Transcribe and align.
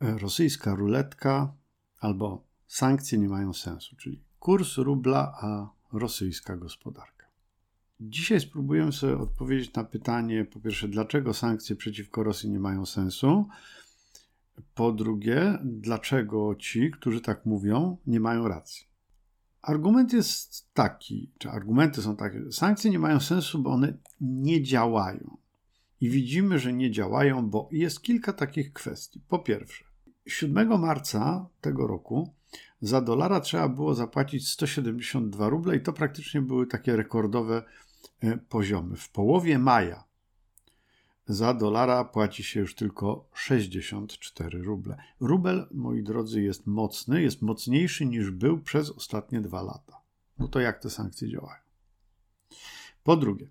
rosyjska 0.00 0.74
ruletka 0.74 1.54
albo 2.00 2.44
sankcje 2.66 3.18
nie 3.18 3.28
mają 3.28 3.52
sensu, 3.52 3.96
czyli 3.96 4.20
kurs 4.38 4.76
rubla, 4.76 5.34
a 5.40 5.70
rosyjska 5.92 6.56
gospodarka. 6.56 7.26
Dzisiaj 8.00 8.40
spróbujemy 8.40 8.92
sobie 8.92 9.18
odpowiedzieć 9.18 9.74
na 9.74 9.84
pytanie, 9.84 10.44
po 10.44 10.60
pierwsze, 10.60 10.88
dlaczego 10.88 11.34
sankcje 11.34 11.76
przeciwko 11.76 12.22
Rosji 12.22 12.50
nie 12.50 12.60
mają 12.60 12.86
sensu, 12.86 13.48
po 14.74 14.92
drugie, 14.92 15.58
dlaczego 15.64 16.54
ci, 16.54 16.90
którzy 16.90 17.20
tak 17.20 17.46
mówią, 17.46 17.96
nie 18.06 18.20
mają 18.20 18.48
racji. 18.48 18.86
Argument 19.62 20.12
jest 20.12 20.74
taki, 20.74 21.30
czy 21.38 21.50
argumenty 21.50 22.02
są 22.02 22.16
takie, 22.16 22.52
sankcje 22.52 22.90
nie 22.90 22.98
mają 22.98 23.20
sensu, 23.20 23.62
bo 23.62 23.70
one 23.70 23.98
nie 24.20 24.62
działają. 24.62 25.36
I 26.00 26.10
widzimy, 26.10 26.58
że 26.58 26.72
nie 26.72 26.90
działają, 26.90 27.50
bo 27.50 27.68
jest 27.72 28.02
kilka 28.02 28.32
takich 28.32 28.72
kwestii. 28.72 29.20
Po 29.28 29.38
pierwsze, 29.38 29.84
7 30.26 30.80
marca 30.80 31.46
tego 31.60 31.86
roku 31.86 32.30
za 32.80 33.00
dolara 33.00 33.40
trzeba 33.40 33.68
było 33.68 33.94
zapłacić 33.94 34.48
172 34.48 35.48
ruble 35.48 35.76
i 35.76 35.80
to 35.80 35.92
praktycznie 35.92 36.40
były 36.40 36.66
takie 36.66 36.96
rekordowe 36.96 37.62
e, 38.20 38.36
poziomy. 38.36 38.96
W 38.96 39.08
połowie 39.08 39.58
maja 39.58 40.04
za 41.26 41.54
dolara 41.54 42.04
płaci 42.04 42.42
się 42.44 42.60
już 42.60 42.74
tylko 42.74 43.28
64 43.34 44.62
ruble. 44.62 44.96
Rubel, 45.20 45.68
moi 45.70 46.02
drodzy, 46.02 46.42
jest 46.42 46.66
mocny, 46.66 47.22
jest 47.22 47.42
mocniejszy 47.42 48.06
niż 48.06 48.30
był 48.30 48.60
przez 48.60 48.90
ostatnie 48.90 49.40
dwa 49.40 49.62
lata. 49.62 50.00
No 50.38 50.48
to 50.48 50.60
jak 50.60 50.78
te 50.78 50.90
sankcje 50.90 51.28
działają? 51.28 51.60
Po 53.04 53.16
drugie, 53.16 53.48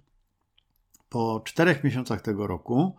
po 1.10 1.42
czterech 1.46 1.84
miesiącach 1.84 2.22
tego 2.22 2.48
roku 2.48 2.96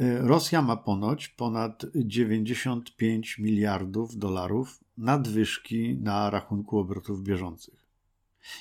Rosja 0.00 0.62
ma 0.62 0.76
ponoć 0.76 1.28
ponad 1.28 1.86
95 1.94 3.38
miliardów 3.38 4.18
dolarów 4.18 4.84
nadwyżki 4.98 5.96
na 5.96 6.30
rachunku 6.30 6.78
obrotów 6.78 7.22
bieżących. 7.22 7.86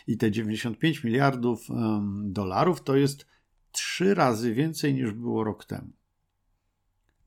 I 0.07 0.17
te 0.17 0.31
95 0.31 1.03
miliardów 1.03 1.67
dolarów 2.23 2.83
to 2.83 2.95
jest 2.95 3.25
trzy 3.71 4.13
razy 4.13 4.53
więcej 4.53 4.93
niż 4.93 5.11
było 5.11 5.43
rok 5.43 5.65
temu. 5.65 5.89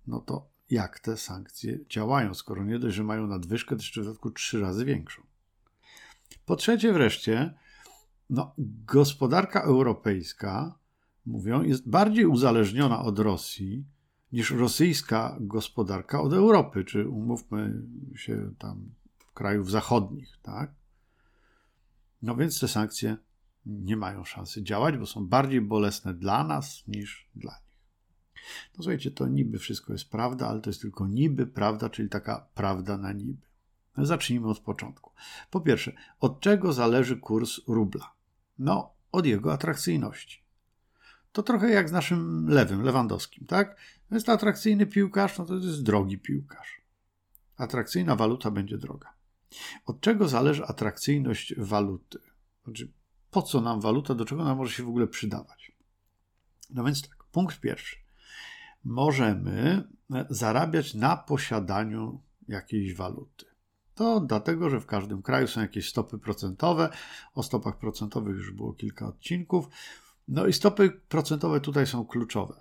No 0.06 0.20
to 0.20 0.48
jak 0.70 1.00
te 1.00 1.16
sankcje 1.16 1.78
działają, 1.88 2.34
skoro 2.34 2.64
nie 2.64 2.78
dość, 2.78 2.96
że 2.96 3.04
mają 3.04 3.26
nadwyżkę, 3.26 3.76
to 3.76 3.82
jeszcze 3.82 4.00
w 4.00 4.04
dodatku 4.04 4.30
trzy 4.30 4.60
razy 4.60 4.84
większą. 4.84 5.22
Po 6.46 6.56
trzecie 6.56 6.92
wreszcie, 6.92 7.54
no, 8.30 8.54
gospodarka 8.86 9.62
europejska, 9.62 10.78
mówią, 11.26 11.62
jest 11.62 11.88
bardziej 11.88 12.26
uzależniona 12.26 13.02
od 13.02 13.18
Rosji 13.18 13.84
niż 14.32 14.50
rosyjska 14.50 15.36
gospodarka 15.40 16.20
od 16.20 16.32
Europy, 16.32 16.84
czy 16.84 17.08
umówmy 17.08 17.82
się 18.14 18.54
tam 18.58 18.90
krajów 19.34 19.70
zachodnich, 19.70 20.38
tak? 20.42 20.74
No 22.22 22.36
więc 22.36 22.60
te 22.60 22.68
sankcje 22.68 23.16
nie 23.66 23.96
mają 23.96 24.24
szansy 24.24 24.62
działać, 24.62 24.96
bo 24.96 25.06
są 25.06 25.26
bardziej 25.26 25.60
bolesne 25.60 26.14
dla 26.14 26.44
nas 26.44 26.84
niż 26.88 27.28
dla 27.36 27.52
nich. 27.52 27.70
No 28.78 28.82
słuchajcie, 28.82 29.10
to 29.10 29.28
niby 29.28 29.58
wszystko 29.58 29.92
jest 29.92 30.10
prawda, 30.10 30.48
ale 30.48 30.60
to 30.60 30.70
jest 30.70 30.80
tylko 30.80 31.06
niby 31.06 31.46
prawda, 31.46 31.90
czyli 31.90 32.08
taka 32.08 32.46
prawda 32.54 32.98
na 32.98 33.12
niby. 33.12 33.46
No, 33.96 34.06
zacznijmy 34.06 34.48
od 34.48 34.58
początku. 34.58 35.12
Po 35.50 35.60
pierwsze, 35.60 35.92
od 36.20 36.40
czego 36.40 36.72
zależy 36.72 37.16
kurs 37.16 37.60
rubla? 37.66 38.12
No, 38.58 38.92
od 39.12 39.26
jego 39.26 39.52
atrakcyjności. 39.52 40.42
To 41.32 41.42
trochę 41.42 41.70
jak 41.70 41.88
z 41.88 41.92
naszym 41.92 42.48
lewym, 42.48 42.82
Lewandowskim, 42.82 43.46
tak? 43.46 43.76
Jest 44.10 44.26
to 44.26 44.32
atrakcyjny 44.32 44.86
piłkarz, 44.86 45.38
no 45.38 45.44
to 45.44 45.54
jest 45.54 45.82
drogi 45.82 46.18
piłkarz. 46.18 46.80
Atrakcyjna 47.56 48.16
waluta 48.16 48.50
będzie 48.50 48.78
droga. 48.78 49.14
Od 49.86 50.00
czego 50.00 50.28
zależy 50.28 50.64
atrakcyjność 50.64 51.54
waluty? 51.58 52.18
Znaczy, 52.64 52.92
po 53.30 53.42
co 53.42 53.60
nam 53.60 53.80
waluta, 53.80 54.14
do 54.14 54.24
czego 54.24 54.44
nam 54.44 54.56
może 54.56 54.72
się 54.72 54.82
w 54.82 54.88
ogóle 54.88 55.06
przydawać. 55.06 55.72
No 56.70 56.84
więc 56.84 57.08
tak, 57.08 57.24
punkt 57.24 57.60
pierwszy. 57.60 57.96
Możemy 58.84 59.88
zarabiać 60.30 60.94
na 60.94 61.16
posiadaniu 61.16 62.22
jakiejś 62.48 62.94
waluty. 62.94 63.46
To 63.94 64.20
dlatego, 64.20 64.70
że 64.70 64.80
w 64.80 64.86
każdym 64.86 65.22
kraju 65.22 65.48
są 65.48 65.60
jakieś 65.60 65.88
stopy 65.88 66.18
procentowe. 66.18 66.90
O 67.34 67.42
stopach 67.42 67.78
procentowych 67.78 68.36
już 68.36 68.52
było 68.52 68.72
kilka 68.72 69.06
odcinków. 69.06 69.68
No 70.30 70.46
i 70.46 70.52
stopy 70.52 70.90
procentowe 71.08 71.60
tutaj 71.60 71.86
są 71.86 72.06
kluczowe. 72.06 72.60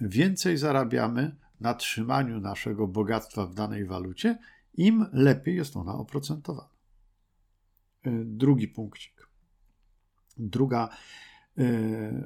Więcej 0.00 0.56
zarabiamy 0.56 1.36
na 1.60 1.74
trzymaniu 1.74 2.40
naszego 2.40 2.86
bogactwa 2.86 3.46
w 3.46 3.54
danej 3.54 3.86
walucie, 3.86 4.38
im 4.74 5.06
lepiej 5.12 5.56
jest 5.56 5.76
ona 5.76 5.94
oprocentowana. 5.94 6.68
Drugi 8.24 8.68
punkcik. 8.68 9.28
Druga 10.36 10.88
e, 11.58 11.62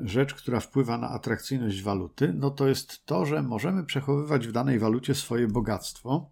rzecz, 0.02 0.34
która 0.34 0.60
wpływa 0.60 0.98
na 0.98 1.08
atrakcyjność 1.08 1.82
waluty, 1.82 2.32
no 2.34 2.50
to 2.50 2.68
jest 2.68 3.06
to, 3.06 3.26
że 3.26 3.42
możemy 3.42 3.84
przechowywać 3.84 4.48
w 4.48 4.52
danej 4.52 4.78
walucie 4.78 5.14
swoje 5.14 5.48
bogactwo. 5.48 6.30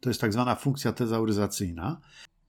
To 0.00 0.10
jest 0.10 0.20
tak 0.20 0.32
zwana 0.32 0.54
funkcja 0.54 0.92
tezauryzacyjna. 0.92 2.00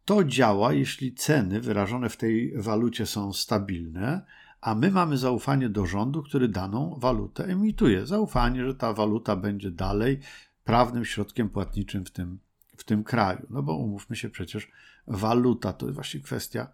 To 0.05 0.23
działa, 0.23 0.73
jeśli 0.73 1.13
ceny 1.13 1.61
wyrażone 1.61 2.09
w 2.09 2.17
tej 2.17 2.53
walucie 2.61 3.05
są 3.05 3.33
stabilne, 3.33 4.25
a 4.61 4.75
my 4.75 4.91
mamy 4.91 5.17
zaufanie 5.17 5.69
do 5.69 5.85
rządu, 5.85 6.23
który 6.23 6.47
daną 6.47 6.95
walutę 6.99 7.45
emituje. 7.45 8.05
Zaufanie, 8.05 8.65
że 8.65 8.75
ta 8.75 8.93
waluta 8.93 9.35
będzie 9.35 9.71
dalej 9.71 10.19
prawnym 10.63 11.05
środkiem 11.05 11.49
płatniczym 11.49 12.05
w 12.05 12.11
tym, 12.11 12.39
w 12.77 12.83
tym 12.83 13.03
kraju. 13.03 13.47
No 13.49 13.63
bo 13.63 13.77
umówmy 13.77 14.15
się 14.15 14.29
przecież, 14.29 14.71
waluta 15.07 15.73
to 15.73 15.85
jest 15.85 15.95
właśnie 15.95 16.19
kwestia 16.19 16.67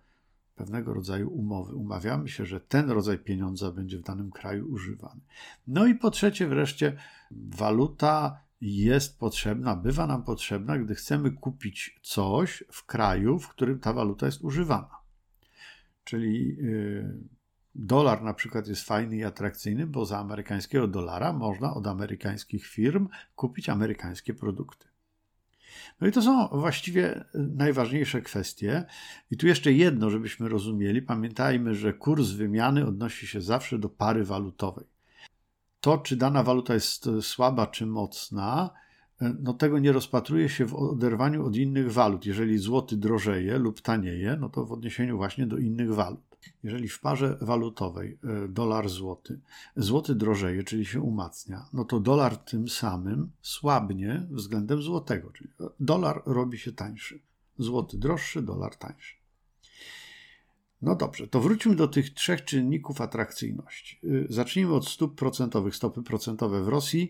pewnego 0.56 0.94
rodzaju 0.94 1.30
umowy. 1.30 1.76
Umawiamy 1.76 2.28
się, 2.28 2.46
że 2.46 2.60
ten 2.60 2.90
rodzaj 2.90 3.20
pieniądza 3.20 3.72
będzie 3.72 3.98
w 3.98 4.04
danym 4.04 4.32
kraju 4.32 4.72
używany. 4.72 5.22
No 5.68 5.86
i 5.86 5.96
po 5.96 6.12
trzecie, 6.12 6.48
wreszcie, 6.48 6.98
waluta 7.32 8.40
jest 8.62 9.20
potrzebna, 9.20 9.76
bywa 9.76 10.08
nam 10.08 10.24
potrzebna, 10.24 10.78
gdy 10.78 10.96
chcemy 10.96 11.32
kupić 11.32 12.00
coś 12.04 12.64
w 12.72 12.86
kraju, 12.86 13.40
w 13.40 13.48
którym 13.48 13.80
ta 13.80 13.94
waluta 13.94 14.26
jest 14.26 14.42
używana. 14.42 14.98
Czyli 16.04 16.56
yy, 16.58 17.20
dolar 17.76 18.24
na 18.24 18.34
przykład 18.34 18.68
jest 18.68 18.84
fajny 18.84 19.18
i 19.18 19.24
atrakcyjny, 19.24 19.88
bo 19.88 20.06
za 20.06 20.20
amerykańskiego 20.20 20.88
dolara 20.88 21.34
można 21.34 21.74
od 21.74 21.88
amerykańskich 21.88 22.66
firm 22.66 23.08
kupić 23.36 23.70
amerykańskie 23.70 24.34
produkty. 24.34 24.88
No 26.02 26.08
i 26.08 26.12
to 26.12 26.22
są 26.22 26.48
właściwie 26.48 27.26
najważniejsze 27.34 28.22
kwestie. 28.22 28.86
I 29.32 29.38
tu 29.38 29.48
jeszcze 29.48 29.72
jedno, 29.72 30.10
żebyśmy 30.10 30.50
rozumieli. 30.50 31.02
Pamiętajmy, 31.02 31.76
że 31.76 31.94
kurs 31.94 32.30
wymiany 32.30 32.88
odnosi 32.88 33.28
się 33.28 33.42
zawsze 33.42 33.80
do 33.80 33.90
pary 33.90 34.24
walutowej. 34.24 34.86
To, 35.80 35.98
czy 35.98 36.16
dana 36.16 36.44
waluta 36.44 36.74
jest 36.74 37.10
słaba 37.22 37.68
czy 37.68 37.86
mocna, 37.86 38.70
no 39.22 39.54
tego 39.54 39.80
nie 39.80 39.92
rozpatruje 39.92 40.50
się 40.50 40.66
w 40.66 40.76
oderwaniu 40.76 41.46
od 41.46 41.56
innych 41.56 41.94
walut. 41.94 42.26
Jeżeli 42.26 42.58
złoty 42.58 42.98
drożeje 42.98 43.58
lub 43.58 43.82
tanieje, 43.82 44.38
no 44.40 44.50
to 44.50 44.66
w 44.66 44.72
odniesieniu 44.72 45.18
właśnie 45.18 45.48
do 45.48 45.58
innych 45.58 45.94
walut. 45.94 46.35
Jeżeli 46.64 46.90
w 46.90 47.00
parze 47.00 47.38
walutowej 47.42 48.18
e, 48.24 48.48
dolar-złoty, 48.48 49.40
złoty 49.76 50.16
drożeje, 50.16 50.64
czyli 50.64 50.86
się 50.86 51.02
umacnia, 51.02 51.66
no 51.74 51.86
to 51.86 52.00
dolar 52.00 52.38
tym 52.38 52.70
samym 52.70 53.32
słabnie 53.42 54.28
względem 54.30 54.82
złotego, 54.82 55.32
czyli 55.32 55.50
dolar 55.80 56.22
robi 56.26 56.58
się 56.58 56.72
tańszy. 56.72 57.20
Złoty 57.58 57.98
droższy, 57.98 58.42
dolar 58.42 58.76
tańszy. 58.76 59.16
No 60.82 60.96
dobrze, 60.96 61.28
to 61.28 61.42
wróćmy 61.42 61.76
do 61.76 61.88
tych 61.88 62.14
trzech 62.14 62.44
czynników 62.44 63.02
atrakcyjności. 63.02 64.00
E, 64.04 64.34
zacznijmy 64.34 64.74
od 64.74 64.88
stóp 64.88 65.16
procentowych. 65.16 65.76
Stopy 65.76 66.04
procentowe 66.04 66.64
w 66.64 66.68
Rosji 66.68 67.10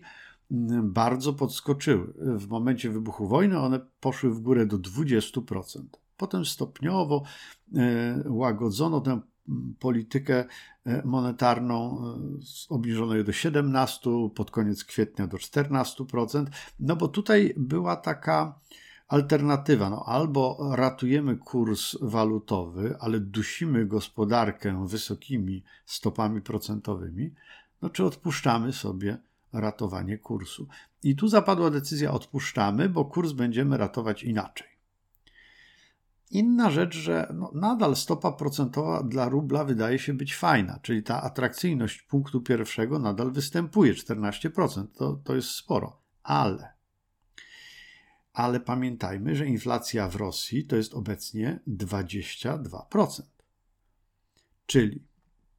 mm, 0.50 0.92
bardzo 0.92 1.32
podskoczyły. 1.32 2.12
W 2.16 2.48
momencie 2.48 2.90
wybuchu 2.90 3.28
wojny 3.28 3.58
one 3.58 3.80
poszły 4.00 4.30
w 4.30 4.40
górę 4.40 4.66
do 4.66 4.78
20%. 4.78 5.80
Potem 6.16 6.44
stopniowo 6.44 7.22
e, 7.76 8.22
łagodzono 8.26 9.00
tę 9.00 9.20
politykę 9.78 10.44
e, 10.86 11.02
monetarną, 11.04 11.98
e, 11.98 12.74
obniżono 12.74 13.14
je 13.14 13.24
do 13.24 13.32
17, 13.32 14.10
pod 14.34 14.50
koniec 14.50 14.84
kwietnia 14.84 15.26
do 15.26 15.36
14%, 15.36 16.46
no 16.80 16.96
bo 16.96 17.08
tutaj 17.08 17.54
była 17.56 17.96
taka 17.96 18.58
alternatywa, 19.08 19.90
no 19.90 20.04
albo 20.06 20.72
ratujemy 20.76 21.36
kurs 21.36 21.96
walutowy, 22.00 22.96
ale 23.00 23.20
dusimy 23.20 23.86
gospodarkę 23.86 24.86
wysokimi 24.86 25.62
stopami 25.86 26.40
procentowymi, 26.40 27.34
no 27.82 27.90
czy 27.90 28.04
odpuszczamy 28.04 28.72
sobie 28.72 29.18
ratowanie 29.52 30.18
kursu. 30.18 30.66
I 31.02 31.16
tu 31.16 31.28
zapadła 31.28 31.70
decyzja 31.70 32.10
odpuszczamy, 32.12 32.88
bo 32.88 33.04
kurs 33.04 33.32
będziemy 33.32 33.76
ratować 33.76 34.22
inaczej. 34.22 34.75
Inna 36.30 36.70
rzecz, 36.70 36.96
że 36.96 37.32
no, 37.34 37.50
nadal 37.54 37.96
stopa 37.96 38.32
procentowa 38.32 39.02
dla 39.02 39.28
rubla 39.28 39.64
wydaje 39.64 39.98
się 39.98 40.14
być 40.14 40.36
fajna, 40.36 40.78
czyli 40.82 41.02
ta 41.02 41.22
atrakcyjność 41.22 42.02
punktu 42.02 42.40
pierwszego 42.40 42.98
nadal 42.98 43.32
występuje 43.32 43.94
14%. 43.94 44.86
To, 44.94 45.20
to 45.24 45.34
jest 45.34 45.48
sporo, 45.48 46.02
ale 46.22 46.76
ale 48.36 48.60
pamiętajmy, 48.60 49.36
że 49.36 49.46
inflacja 49.46 50.08
w 50.08 50.16
Rosji 50.16 50.66
to 50.66 50.76
jest 50.76 50.94
obecnie 50.94 51.60
22%. 51.68 53.22
Czyli 54.66 55.04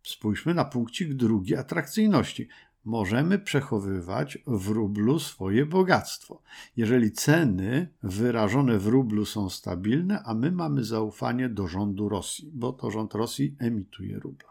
spójrzmy 0.03 0.53
na 0.53 0.65
punkcik 0.65 1.13
drugi 1.13 1.55
atrakcyjności. 1.55 2.47
Możemy 2.87 3.39
przechowywać 3.39 4.37
w 4.47 4.67
rublu 4.67 5.19
swoje 5.19 5.65
bogactwo. 5.65 6.41
Jeżeli 6.77 7.11
ceny 7.11 7.87
wyrażone 8.03 8.79
w 8.79 8.87
rublu 8.87 9.25
są 9.25 9.49
stabilne, 9.49 10.23
a 10.23 10.33
my 10.33 10.51
mamy 10.51 10.83
zaufanie 10.83 11.49
do 11.49 11.67
rządu 11.67 12.09
Rosji, 12.09 12.51
bo 12.53 12.73
to 12.73 12.91
rząd 12.91 13.13
Rosji 13.13 13.55
emituje 13.59 14.19
rubla. 14.19 14.49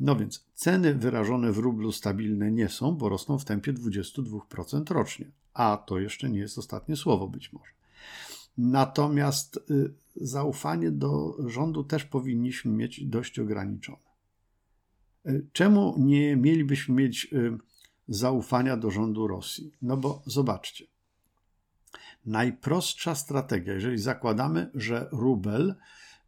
No 0.00 0.16
więc 0.16 0.46
ceny 0.54 0.94
wyrażone 0.94 1.52
w 1.52 1.58
rublu 1.58 1.92
stabilne 1.92 2.50
nie 2.50 2.68
są, 2.68 2.92
bo 2.92 3.08
rosną 3.08 3.38
w 3.38 3.44
tempie 3.44 3.72
22% 3.72 4.92
rocznie. 4.92 5.30
A 5.54 5.82
to 5.86 5.98
jeszcze 5.98 6.30
nie 6.30 6.38
jest 6.38 6.58
ostatnie 6.58 6.96
słowo 6.96 7.28
być 7.28 7.52
może. 7.52 7.72
Natomiast 8.58 9.56
y, 9.70 9.92
zaufanie 10.16 10.90
do 10.90 11.36
rządu 11.46 11.84
też 11.84 12.04
powinniśmy 12.04 12.72
mieć 12.72 13.04
dość 13.04 13.38
ograniczone. 13.38 14.07
Y, 15.28 15.46
czemu 15.52 15.94
nie 15.98 16.36
mielibyśmy 16.36 16.94
mieć 16.94 17.28
y, 17.32 17.58
zaufania 18.08 18.76
do 18.76 18.90
rządu 18.90 19.26
Rosji? 19.26 19.72
No 19.82 19.96
bo 19.96 20.22
zobaczcie. 20.26 20.86
Najprostsza 22.26 23.14
strategia, 23.14 23.74
jeżeli 23.74 23.98
zakładamy, 23.98 24.70
że 24.74 25.08
rubel 25.12 25.74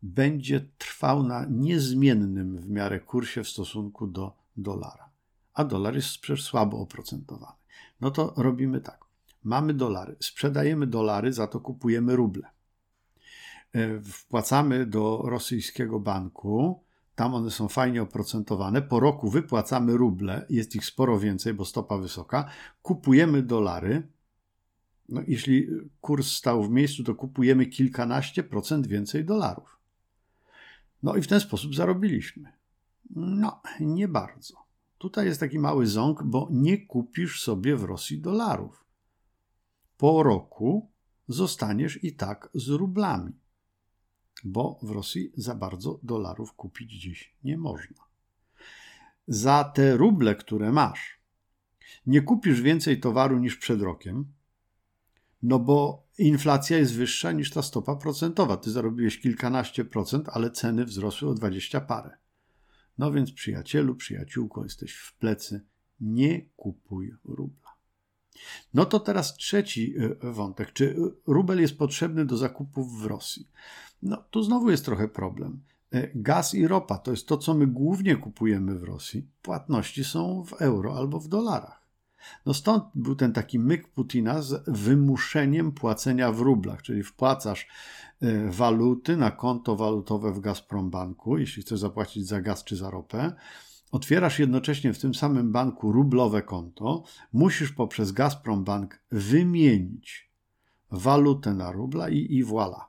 będzie 0.03 0.67
trwał 0.79 1.23
na 1.23 1.47
niezmiennym 1.51 2.57
w 2.57 2.69
miarę 2.69 3.01
kursie 3.01 3.45
w 3.45 3.49
stosunku 3.49 4.07
do 4.07 4.37
dolara, 4.57 5.11
a 5.55 5.65
dolar 5.65 5.95
jest 5.95 6.19
przecież 6.19 6.45
słabo 6.45 6.79
oprocentowany, 6.79 7.57
no 8.01 8.11
to 8.11 8.35
robimy 8.37 8.81
tak. 8.81 9.05
Mamy 9.45 9.75
dolary, 9.75 10.17
sprzedajemy 10.21 10.87
dolary, 10.87 11.33
za 11.33 11.47
to 11.47 11.61
kupujemy 11.61 12.17
ruble. 12.17 12.51
E, 13.73 14.01
wpłacamy 14.01 14.87
do 14.87 15.23
rosyjskiego 15.25 16.01
banku, 16.01 16.85
tam 17.21 17.35
one 17.35 17.51
są 17.51 17.69
fajnie 17.69 18.03
oprocentowane. 18.03 18.83
Po 18.83 19.01
roku 19.01 19.31
wypłacamy 19.31 19.97
ruble, 19.97 20.47
jest 20.51 20.75
ich 20.77 20.85
sporo 20.85 21.19
więcej, 21.19 21.55
bo 21.55 21.65
stopa 21.65 21.99
wysoka. 21.99 22.51
Kupujemy 22.83 23.43
dolary. 23.43 24.09
No, 25.09 25.21
jeśli 25.27 25.67
kurs 26.01 26.33
stał 26.33 26.65
w 26.65 26.71
miejscu, 26.71 27.05
to 27.05 27.15
kupujemy 27.15 27.67
kilkanaście 27.67 28.43
procent 28.43 28.87
więcej 28.87 29.25
dolarów. 29.25 29.81
No 31.03 31.17
i 31.17 31.23
w 31.23 31.27
ten 31.27 31.41
sposób 31.41 31.75
zarobiliśmy. 31.75 32.53
No, 33.11 33.63
nie 33.81 34.09
bardzo. 34.09 34.55
Tutaj 34.99 35.27
jest 35.27 35.41
taki 35.41 35.59
mały 35.59 35.87
ząg, 35.87 36.23
bo 36.23 36.49
nie 36.51 36.87
kupisz 36.87 37.43
sobie 37.43 37.77
w 37.77 37.85
Rosji 37.85 38.21
dolarów. 38.21 38.85
Po 39.97 40.23
roku 40.23 40.91
zostaniesz 41.29 42.05
i 42.05 42.13
tak 42.15 42.51
z 42.55 42.69
rublami, 42.69 43.33
bo 44.45 44.79
w 44.83 44.91
Rosji 44.91 45.33
za 45.37 45.55
bardzo 45.55 46.01
dolarów 46.03 46.53
kupić 46.53 46.93
dziś 46.93 47.35
nie 47.45 47.59
można. 47.59 48.05
Za 49.27 49.65
te 49.65 49.97
ruble, 49.97 50.35
które 50.35 50.73
masz, 50.73 51.21
nie 52.07 52.23
kupisz 52.23 52.61
więcej 52.61 53.01
towaru 53.01 53.39
niż 53.39 53.57
przed 53.57 53.83
rokiem, 53.83 54.33
no 55.43 55.59
bo 55.59 56.07
inflacja 56.19 56.79
jest 56.79 56.95
wyższa 56.95 57.33
niż 57.33 57.51
ta 57.51 57.63
stopa 57.63 57.97
procentowa. 57.97 58.57
Ty 58.57 58.71
zarobiłeś 58.71 59.21
kilkanaście 59.21 59.85
procent, 59.85 60.29
ale 60.29 60.51
ceny 60.51 60.85
wzrosły 60.85 61.29
o 61.29 61.35
dwadzieścia 61.35 61.81
parę. 61.81 62.17
No 62.99 63.13
więc 63.13 63.33
przyjacielu, 63.33 63.95
przyjaciółko, 63.95 64.65
jesteś 64.65 64.95
w 64.95 65.15
plecy, 65.15 65.61
nie 66.01 66.47
kupuj 66.57 67.15
rubla. 67.25 67.70
No 68.75 68.85
to 68.87 69.01
teraz 69.01 69.37
trzeci 69.37 69.95
e, 70.23 70.33
wątek. 70.33 70.73
Czy 70.73 70.97
rubel 71.27 71.61
jest 71.61 71.79
potrzebny 71.79 72.25
do 72.25 72.37
zakupów 72.37 73.01
w 73.01 73.07
Rosji? 73.07 73.49
No 74.03 74.25
tu 74.31 74.43
znowu 74.43 74.71
jest 74.71 74.85
trochę 74.85 75.09
problem. 75.09 75.61
E, 75.93 76.09
gaz 76.15 76.55
i 76.55 76.67
ropa 76.67 76.99
to 76.99 77.11
jest 77.11 77.27
to, 77.27 77.37
co 77.37 77.55
my 77.55 77.67
głównie 77.67 78.17
kupujemy 78.17 78.79
w 78.79 78.83
Rosji. 78.83 79.27
Płatności 79.43 80.05
są 80.05 80.45
w 80.45 80.53
euro 80.53 80.97
albo 80.97 81.21
w 81.21 81.29
dolarach. 81.29 81.81
No 82.47 82.55
stąd 82.55 82.85
był 82.95 83.15
ten 83.15 83.33
taki 83.33 83.59
myk 83.59 83.89
Putina 83.89 84.43
z 84.43 84.65
wymuszeniem 84.67 85.73
płacenia 85.73 86.33
w 86.33 86.41
rublach, 86.41 86.83
czyli 86.83 87.03
wpłacasz 87.03 87.69
e, 88.23 88.51
waluty 88.51 89.17
na 89.17 89.31
konto 89.31 89.77
walutowe 89.77 90.33
w 90.33 90.41
Gazprombanku, 90.41 91.39
jeśli 91.39 91.63
chcesz 91.63 91.81
zapłacić 91.81 92.27
za 92.27 92.41
gaz 92.41 92.65
czy 92.65 92.77
za 92.77 92.91
ropę. 92.91 93.33
Otwierasz 93.91 94.39
jednocześnie 94.39 94.93
w 94.93 94.99
tym 94.99 95.15
samym 95.15 95.53
banku 95.53 95.93
rublowe 95.93 96.43
konto, 96.43 97.03
musisz 97.33 97.73
poprzez 97.73 98.13
Gazprombank 98.13 99.03
wymienić 99.11 100.31
walutę 100.91 101.55
na 101.55 101.73
rubla 101.73 102.09
i, 102.09 102.35
i 102.35 102.45
voilà. 102.45 102.81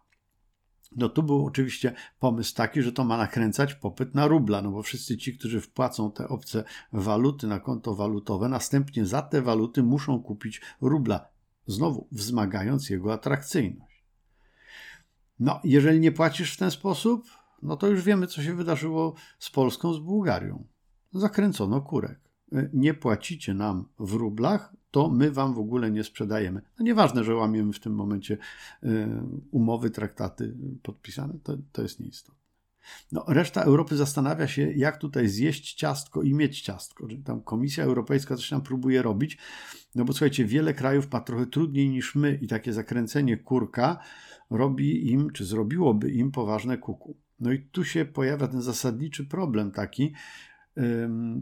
No 0.96 1.10
tu 1.10 1.24
był 1.24 1.46
oczywiście 1.46 1.94
pomysł 2.20 2.56
taki, 2.56 2.82
że 2.82 2.92
to 2.92 3.04
ma 3.04 3.18
nakręcać 3.18 3.74
popyt 3.74 4.16
na 4.16 4.28
rubla, 4.28 4.62
no 4.62 4.72
bo 4.72 4.84
wszyscy 4.84 5.18
ci, 5.18 5.38
którzy 5.38 5.62
wpłacą 5.62 6.12
te 6.12 6.28
obce 6.28 6.64
waluty 6.94 7.48
na 7.48 7.60
konto 7.60 7.96
walutowe, 7.96 8.50
następnie 8.50 9.06
za 9.06 9.22
te 9.22 9.42
waluty 9.42 9.84
muszą 9.84 10.24
kupić 10.24 10.62
rubla, 10.82 11.28
znowu 11.68 12.08
wzmagając 12.12 12.90
jego 12.90 13.14
atrakcyjność. 13.14 14.06
No, 15.40 15.60
jeżeli 15.64 16.00
nie 16.00 16.12
płacisz 16.12 16.54
w 16.54 16.58
ten 16.58 16.72
sposób, 16.72 17.26
no 17.62 17.78
to 17.78 17.88
już 17.88 18.02
wiemy, 18.02 18.28
co 18.28 18.44
się 18.44 18.56
wydarzyło 18.56 19.14
z 19.40 19.50
Polską, 19.50 19.94
z 19.94 20.00
Bułgarią. 20.00 20.71
Zakręcono 21.14 21.82
kurek. 21.82 22.20
Nie 22.74 22.94
płacicie 22.94 23.54
nam 23.54 23.86
w 24.00 24.14
rublach, 24.14 24.74
to 24.92 25.10
my 25.10 25.32
wam 25.32 25.54
w 25.54 25.60
ogóle 25.60 25.92
nie 25.92 26.04
sprzedajemy. 26.04 26.62
No 26.80 26.86
nieważne, 26.86 27.24
że 27.24 27.36
łamiemy 27.36 27.74
w 27.74 27.80
tym 27.80 27.96
momencie 27.96 28.38
y, 28.84 29.08
umowy, 29.52 29.90
traktaty 29.90 30.56
podpisane, 30.84 31.34
to, 31.44 31.58
to 31.72 31.82
jest 31.82 32.00
nieistotne. 32.00 32.42
No, 33.12 33.26
reszta 33.28 33.64
Europy 33.64 33.96
zastanawia 33.96 34.48
się, 34.48 34.72
jak 34.72 34.98
tutaj 34.98 35.28
zjeść 35.28 35.74
ciastko 35.74 36.22
i 36.22 36.34
mieć 36.34 36.62
ciastko. 36.62 37.08
Tam 37.26 37.42
Komisja 37.42 37.84
Europejska 37.84 38.36
coś 38.36 38.50
tam 38.50 38.62
próbuje 38.62 39.02
robić, 39.02 39.38
no 39.96 40.06
bo 40.06 40.14
słuchajcie, 40.14 40.46
wiele 40.46 40.74
krajów 40.74 41.12
ma 41.12 41.22
trochę 41.22 41.46
trudniej 41.46 41.90
niż 41.90 42.16
my 42.16 42.40
i 42.42 42.48
takie 42.48 42.74
zakręcenie 42.74 43.38
kurka 43.38 44.00
robi 44.50 45.12
im, 45.12 45.32
czy 45.32 45.46
zrobiłoby 45.46 46.12
im 46.12 46.32
poważne 46.32 46.78
kuku. 46.78 47.18
No 47.40 47.52
i 47.52 47.60
tu 47.60 47.86
się 47.86 48.06
pojawia 48.06 48.48
ten 48.48 48.62
zasadniczy 48.62 49.26
problem 49.26 49.72
taki, 49.72 50.14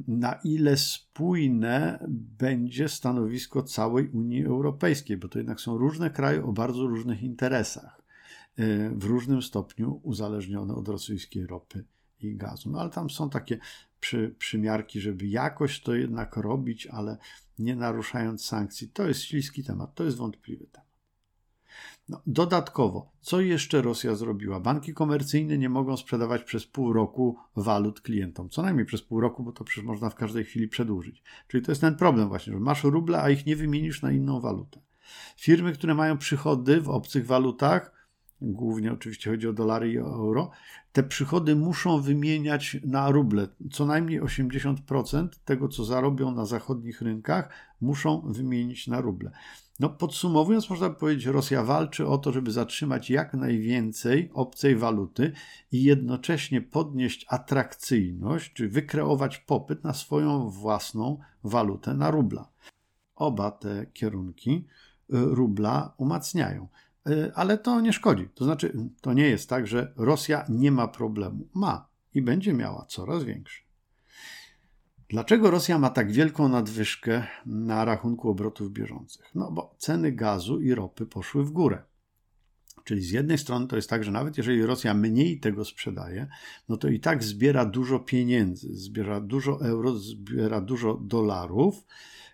na 0.08 0.40
ile 0.44 0.78
spójne 0.78 2.06
będzie 2.10 2.90
stanowisko 2.90 3.64
całej 3.64 4.08
Unii 4.08 4.46
Europejskiej, 4.46 5.18
bo 5.18 5.28
to 5.28 5.40
jednak 5.40 5.62
są 5.62 5.78
różne 5.78 6.10
kraje 6.10 6.44
o 6.44 6.52
bardzo 6.52 6.88
różnych 6.88 7.24
interesach, 7.24 8.02
y, 8.60 8.92
w 8.96 9.04
różnym 9.04 9.42
stopniu 9.42 10.00
uzależnione 10.04 10.74
od 10.74 10.88
rosyjskiej 10.88 11.48
ropy 11.48 11.86
i 12.22 12.36
gazu. 12.36 12.70
No 12.70 12.80
ale 12.80 12.90
tam 12.90 13.10
są 13.10 13.30
takie 13.30 13.60
przy, 14.00 14.36
przymiarki, 14.40 15.00
żeby 15.00 15.28
jakoś 15.28 15.82
to 15.82 15.96
jednak 15.96 16.38
robić, 16.38 16.88
ale 16.88 17.18
nie 17.60 17.76
naruszając 17.76 18.46
sankcji. 18.46 18.90
To 18.90 19.08
jest 19.08 19.22
śliski 19.22 19.64
temat, 19.64 19.96
to 19.96 20.04
jest 20.04 20.18
wątpliwy 20.18 20.68
temat. 20.68 20.89
No, 22.10 22.22
dodatkowo, 22.28 23.12
co 23.22 23.42
jeszcze 23.42 23.82
Rosja 23.82 24.16
zrobiła? 24.16 24.60
Banki 24.60 24.94
komercyjne 24.94 25.58
nie 25.58 25.70
mogą 25.70 25.98
sprzedawać 25.98 26.44
przez 26.44 26.66
pół 26.66 26.94
roku 26.94 27.38
walut 27.56 28.02
klientom. 28.02 28.50
Co 28.50 28.62
najmniej 28.62 28.86
przez 28.86 29.02
pół 29.02 29.20
roku, 29.20 29.44
bo 29.44 29.52
to 29.52 29.64
przecież 29.64 29.86
można 29.86 30.10
w 30.10 30.16
każdej 30.16 30.44
chwili 30.44 30.68
przedłużyć. 30.68 31.24
Czyli 31.48 31.66
to 31.66 31.72
jest 31.72 31.82
ten 31.82 31.96
problem 31.96 32.28
właśnie, 32.28 32.54
że 32.54 32.60
masz 32.60 32.84
ruble, 32.84 33.22
a 33.22 33.30
ich 33.30 33.46
nie 33.46 33.56
wymienisz 33.56 34.02
na 34.02 34.12
inną 34.12 34.40
walutę. 34.40 34.80
Firmy, 35.38 35.74
które 35.74 35.96
mają 35.96 36.18
przychody 36.18 36.82
w 36.82 36.90
obcych 36.90 37.26
walutach, 37.26 37.99
głównie 38.42 38.94
oczywiście 38.94 39.32
chodzi 39.32 39.48
o 39.48 39.54
dolary 39.54 39.92
i 39.92 40.00
o 40.00 40.06
euro, 40.06 40.52
te 40.92 41.04
przychody 41.04 41.56
muszą 41.56 42.02
wymieniać 42.02 42.78
na 42.86 43.12
ruble. 43.12 43.48
Co 43.72 43.86
najmniej 43.86 44.22
80% 44.22 45.28
tego, 45.46 45.68
co 45.68 45.86
zarobią 45.86 46.32
na 46.32 46.46
zachodnich 46.46 47.02
rynkach, 47.02 47.50
muszą 47.82 48.22
wymienić 48.22 48.88
na 48.88 49.02
ruble. 49.02 49.32
No, 49.80 49.90
podsumowując, 49.90 50.70
można 50.70 50.90
powiedzieć, 50.90 51.26
Rosja 51.26 51.64
walczy 51.64 52.08
o 52.08 52.18
to, 52.18 52.32
żeby 52.32 52.52
zatrzymać 52.52 53.10
jak 53.10 53.34
najwięcej 53.34 54.30
obcej 54.34 54.76
waluty 54.76 55.32
i 55.72 55.84
jednocześnie 55.84 56.62
podnieść 56.62 57.26
atrakcyjność, 57.30 58.54
czy 58.54 58.70
wykreować 58.70 59.38
popyt 59.38 59.84
na 59.84 59.94
swoją 59.94 60.50
własną 60.50 61.20
walutę, 61.44 61.94
na 61.94 62.12
rubla. 62.12 62.50
Oba 63.16 63.52
te 63.52 63.86
kierunki 63.94 64.52
y, 64.52 64.62
rubla 65.10 65.94
umacniają. 65.98 66.68
Y, 67.10 67.32
ale 67.36 67.58
to 67.58 67.82
nie 67.82 67.94
szkodzi. 67.94 68.30
To 68.36 68.46
znaczy, 68.46 68.74
to 69.02 69.14
nie 69.14 69.30
jest 69.30 69.50
tak, 69.50 69.68
że 69.68 69.94
Rosja 69.98 70.46
nie 70.50 70.72
ma 70.72 70.88
problemu. 70.88 71.48
Ma 71.54 71.90
i 72.14 72.22
będzie 72.22 72.54
miała 72.54 72.86
coraz 72.86 73.24
większy. 73.24 73.64
Dlaczego 75.10 75.52
Rosja 75.52 75.80
ma 75.80 75.90
tak 75.90 76.12
wielką 76.12 76.50
nadwyżkę 76.50 77.24
na 77.46 77.86
rachunku 77.86 78.30
obrotów 78.30 78.72
bieżących? 78.72 79.32
No 79.36 79.52
bo 79.52 79.76
ceny 79.78 80.12
gazu 80.12 80.60
i 80.60 80.74
ropy 80.74 81.06
poszły 81.06 81.46
w 81.46 81.52
górę. 81.52 81.84
Czyli 82.84 83.02
z 83.02 83.12
jednej 83.12 83.38
strony 83.38 83.68
to 83.68 83.76
jest 83.76 83.90
tak, 83.90 84.04
że 84.04 84.12
nawet 84.12 84.38
jeżeli 84.38 84.66
Rosja 84.66 84.94
mniej 84.94 85.40
tego 85.40 85.66
sprzedaje, 85.66 86.28
no 86.70 86.78
to 86.78 86.88
i 86.88 87.00
tak 87.00 87.24
zbiera 87.24 87.66
dużo 87.66 88.00
pieniędzy, 88.00 88.76
zbiera 88.76 89.22
dużo 89.22 89.66
euro, 89.66 89.98
zbiera 89.98 90.62
dużo 90.62 90.94
dolarów, 90.94 91.86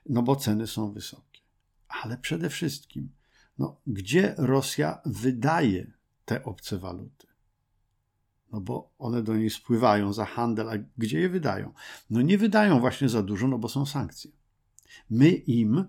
no 0.09 0.23
bo 0.23 0.35
ceny 0.35 0.67
są 0.67 0.91
wysokie. 0.91 1.41
Ale 1.87 2.17
przede 2.17 2.49
wszystkim 2.49 3.09
No, 3.57 3.81
gdzie 3.87 4.35
Rosja 4.37 5.01
wydaje 5.05 5.91
te 6.25 6.43
obce 6.43 6.77
waluty? 6.77 7.27
No 8.51 8.61
bo 8.61 8.93
one 8.99 9.23
do 9.23 9.35
niej 9.35 9.49
spływają 9.49 10.13
za 10.13 10.25
handel, 10.25 10.69
a 10.69 10.73
gdzie 10.97 11.19
je 11.19 11.29
wydają? 11.29 11.73
No 12.09 12.21
nie 12.21 12.37
wydają 12.37 12.79
właśnie 12.79 13.09
za 13.09 13.23
dużo, 13.23 13.47
no 13.47 13.57
bo 13.57 13.69
są 13.69 13.85
sankcje. 13.85 14.31
My 15.09 15.29
im, 15.29 15.85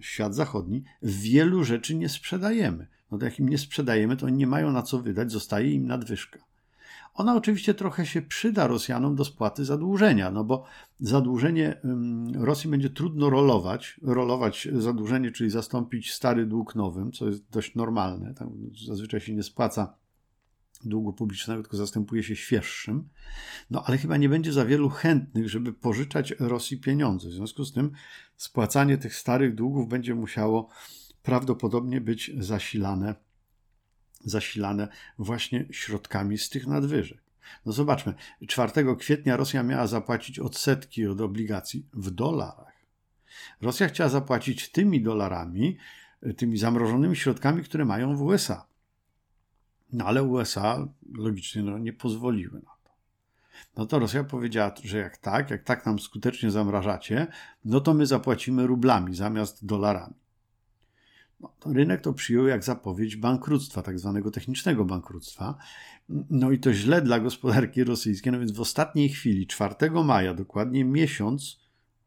świat 0.00 0.34
zachodni, 0.34 0.84
wielu 1.02 1.64
rzeczy 1.64 1.94
nie 1.94 2.08
sprzedajemy. 2.08 2.86
No 3.10 3.18
to 3.18 3.24
jak 3.24 3.38
im 3.38 3.48
nie 3.48 3.58
sprzedajemy, 3.58 4.16
to 4.16 4.26
oni 4.26 4.36
nie 4.36 4.46
mają 4.46 4.72
na 4.72 4.82
co 4.82 4.98
wydać, 4.98 5.32
zostaje 5.32 5.72
im 5.72 5.86
nadwyżka. 5.86 6.38
Ona 7.14 7.36
oczywiście 7.36 7.74
trochę 7.74 8.06
się 8.06 8.22
przyda 8.22 8.66
Rosjanom 8.66 9.16
do 9.16 9.24
spłaty 9.24 9.64
zadłużenia, 9.64 10.30
no 10.30 10.44
bo 10.44 10.64
zadłużenie 11.00 11.80
Rosji 12.34 12.70
będzie 12.70 12.90
trudno 12.90 13.30
rolować. 13.30 14.00
Rolować 14.02 14.68
zadłużenie, 14.72 15.30
czyli 15.30 15.50
zastąpić 15.50 16.12
stary 16.12 16.46
dług 16.46 16.74
nowym, 16.74 17.12
co 17.12 17.26
jest 17.26 17.50
dość 17.50 17.74
normalne. 17.74 18.34
Tam 18.34 18.52
zazwyczaj 18.86 19.20
się 19.20 19.34
nie 19.34 19.42
spłaca 19.42 19.94
długu 20.84 21.12
publicznego, 21.12 21.62
tylko 21.62 21.76
zastępuje 21.76 22.22
się 22.22 22.36
świeższym. 22.36 23.08
No 23.70 23.82
ale 23.86 23.98
chyba 23.98 24.16
nie 24.16 24.28
będzie 24.28 24.52
za 24.52 24.64
wielu 24.64 24.88
chętnych, 24.88 25.48
żeby 25.48 25.72
pożyczać 25.72 26.34
Rosji 26.38 26.80
pieniądze. 26.80 27.28
W 27.28 27.32
związku 27.32 27.64
z 27.64 27.72
tym 27.72 27.90
spłacanie 28.36 28.98
tych 28.98 29.14
starych 29.14 29.54
długów 29.54 29.88
będzie 29.88 30.14
musiało 30.14 30.68
prawdopodobnie 31.22 32.00
być 32.00 32.30
zasilane 32.38 33.14
zasilane 34.24 34.88
właśnie 35.18 35.66
środkami 35.70 36.38
z 36.38 36.48
tych 36.48 36.66
nadwyżek. 36.66 37.24
No 37.66 37.72
zobaczmy, 37.72 38.14
4 38.48 38.96
kwietnia 38.98 39.36
Rosja 39.36 39.62
miała 39.62 39.86
zapłacić 39.86 40.38
odsetki 40.38 41.06
od 41.06 41.20
obligacji 41.20 41.86
w 41.92 42.10
dolarach. 42.10 42.74
Rosja 43.60 43.88
chciała 43.88 44.10
zapłacić 44.10 44.72
tymi 44.72 45.02
dolarami, 45.02 45.76
tymi 46.36 46.58
zamrożonymi 46.58 47.16
środkami, 47.16 47.62
które 47.62 47.84
mają 47.84 48.16
w 48.16 48.22
USA. 48.22 48.66
No 49.92 50.04
ale 50.04 50.22
USA 50.22 50.88
logicznie 51.14 51.62
no, 51.62 51.78
nie 51.78 51.92
pozwoliły 51.92 52.54
na 52.54 52.70
to. 52.84 52.90
No 53.76 53.86
to 53.86 53.98
Rosja 53.98 54.24
powiedziała, 54.24 54.74
że 54.84 54.98
jak 54.98 55.16
tak, 55.16 55.50
jak 55.50 55.62
tak 55.62 55.86
nam 55.86 55.98
skutecznie 55.98 56.50
zamrażacie, 56.50 57.26
no 57.64 57.80
to 57.80 57.94
my 57.94 58.06
zapłacimy 58.06 58.66
rublami 58.66 59.14
zamiast 59.14 59.66
dolarami. 59.66 60.23
No, 61.40 61.52
to 61.60 61.72
rynek 61.72 62.00
to 62.00 62.12
przyjął 62.12 62.46
jak 62.46 62.64
zapowiedź 62.64 63.16
bankructwa, 63.16 63.82
tak 63.82 63.98
zwanego 63.98 64.30
technicznego 64.30 64.84
bankructwa. 64.84 65.58
No 66.30 66.50
i 66.50 66.58
to 66.58 66.72
źle 66.72 67.02
dla 67.02 67.20
gospodarki 67.20 67.84
rosyjskiej. 67.84 68.32
No 68.32 68.38
więc 68.38 68.52
w 68.52 68.60
ostatniej 68.60 69.08
chwili, 69.08 69.46
4 69.46 69.90
maja, 70.04 70.34
dokładnie 70.34 70.84
miesiąc, 70.84 71.60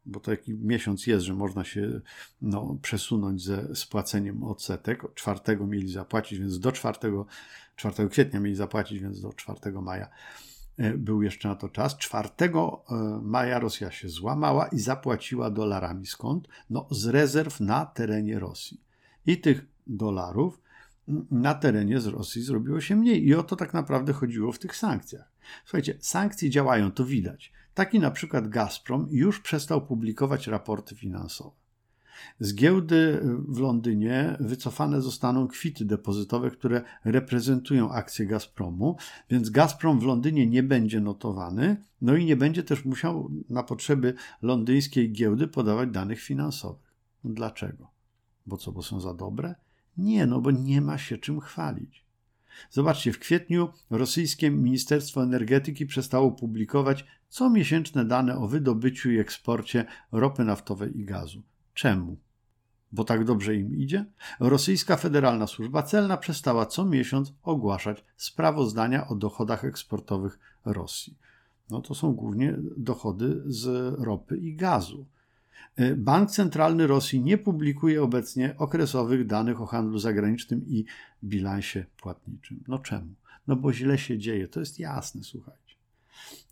bo 0.06 0.20
taki 0.20 0.54
miesiąc 0.54 1.06
jest, 1.06 1.24
że 1.24 1.34
można 1.34 1.64
się 1.64 2.00
no, 2.42 2.78
przesunąć 2.82 3.42
ze 3.42 3.76
spłaceniem 3.76 4.44
odsetek. 4.44 5.02
4 5.14 5.40
mieli 5.66 5.92
zapłacić, 5.92 6.38
więc 6.38 6.60
do 6.60 6.72
4, 6.72 6.98
4 7.76 8.08
kwietnia 8.08 8.40
mieli 8.40 8.56
zapłacić, 8.56 9.00
więc 9.00 9.20
do 9.20 9.32
4 9.32 9.72
maja 9.72 10.08
e, 10.76 10.94
był 10.94 11.22
jeszcze 11.22 11.48
na 11.48 11.54
to 11.54 11.68
czas. 11.68 11.96
4 11.96 12.28
e, 12.40 12.50
maja 13.22 13.58
Rosja 13.58 13.90
się 13.90 14.08
złamała 14.08 14.68
i 14.68 14.78
zapłaciła 14.78 15.50
dolarami. 15.50 16.06
Skąd? 16.06 16.48
No, 16.70 16.86
z 16.90 17.06
rezerw 17.06 17.60
na 17.60 17.86
terenie 17.86 18.38
Rosji 18.38 18.87
i 19.28 19.40
tych 19.40 19.66
dolarów 19.86 20.60
na 21.30 21.54
terenie 21.54 22.00
z 22.00 22.06
Rosji 22.06 22.42
zrobiło 22.42 22.80
się 22.80 22.96
mniej. 22.96 23.26
I 23.26 23.34
o 23.34 23.42
to 23.42 23.56
tak 23.56 23.74
naprawdę 23.74 24.12
chodziło 24.12 24.52
w 24.52 24.58
tych 24.58 24.76
sankcjach. 24.76 25.32
Słuchajcie, 25.64 25.98
sankcje 26.00 26.50
działają, 26.50 26.92
to 26.92 27.04
widać. 27.04 27.52
Taki 27.74 27.98
na 27.98 28.10
przykład 28.10 28.48
Gazprom 28.48 29.08
już 29.10 29.40
przestał 29.40 29.86
publikować 29.86 30.46
raporty 30.46 30.94
finansowe. 30.94 31.56
Z 32.40 32.54
giełdy 32.54 33.20
w 33.48 33.58
Londynie 33.58 34.36
wycofane 34.40 35.02
zostaną 35.02 35.48
kwity 35.48 35.84
depozytowe, 35.84 36.50
które 36.50 36.82
reprezentują 37.04 37.92
akcje 37.92 38.26
Gazpromu, 38.26 38.96
więc 39.30 39.50
Gazprom 39.50 40.00
w 40.00 40.04
Londynie 40.04 40.46
nie 40.46 40.62
będzie 40.62 41.00
notowany, 41.00 41.84
no 42.00 42.16
i 42.16 42.24
nie 42.24 42.36
będzie 42.36 42.62
też 42.62 42.84
musiał 42.84 43.30
na 43.48 43.62
potrzeby 43.62 44.14
londyńskiej 44.42 45.12
giełdy 45.12 45.48
podawać 45.48 45.90
danych 45.90 46.20
finansowych. 46.20 46.94
Dlaczego? 47.24 47.97
Bo 48.48 48.56
co, 48.56 48.72
bo 48.72 48.82
są 48.82 49.00
za 49.00 49.14
dobre? 49.14 49.54
Nie, 49.96 50.26
no 50.26 50.40
bo 50.40 50.50
nie 50.50 50.80
ma 50.80 50.98
się 50.98 51.18
czym 51.18 51.40
chwalić. 51.40 52.04
Zobaczcie, 52.70 53.12
w 53.12 53.18
kwietniu 53.18 53.68
rosyjskie 53.90 54.50
Ministerstwo 54.50 55.22
Energetyki 55.22 55.86
przestało 55.86 56.32
publikować 56.32 57.04
comiesięczne 57.28 58.04
dane 58.04 58.38
o 58.38 58.48
wydobyciu 58.48 59.10
i 59.10 59.18
eksporcie 59.18 59.84
ropy 60.12 60.44
naftowej 60.44 60.98
i 60.98 61.04
gazu. 61.04 61.42
Czemu? 61.74 62.16
Bo 62.92 63.04
tak 63.04 63.24
dobrze 63.24 63.56
im 63.56 63.76
idzie? 63.76 64.04
Rosyjska 64.40 64.96
Federalna 64.96 65.46
Służba 65.46 65.82
Celna 65.82 66.16
przestała 66.16 66.66
co 66.66 66.84
miesiąc 66.84 67.32
ogłaszać 67.42 68.04
sprawozdania 68.16 69.08
o 69.08 69.14
dochodach 69.14 69.64
eksportowych 69.64 70.38
Rosji. 70.64 71.18
No 71.70 71.80
to 71.80 71.94
są 71.94 72.12
głównie 72.12 72.56
dochody 72.76 73.42
z 73.46 73.94
ropy 74.00 74.36
i 74.36 74.56
gazu. 74.56 75.06
E, 75.76 75.94
Bank 75.94 76.30
Centralny 76.30 76.86
Rosji 76.86 77.20
nie 77.20 77.38
publikuje 77.38 78.02
obecnie 78.02 78.54
okresowych 78.58 79.26
danych 79.26 79.60
o 79.60 79.66
handlu 79.66 79.98
zagranicznym 79.98 80.66
i 80.66 80.84
bilansie 81.24 81.84
płatniczym. 81.96 82.64
No 82.68 82.78
czemu? 82.78 83.14
No 83.46 83.56
bo 83.56 83.72
źle 83.72 83.98
się 83.98 84.18
dzieje, 84.18 84.48
to 84.48 84.60
jest 84.60 84.78
jasne, 84.78 85.24
słuchajcie. 85.24 85.74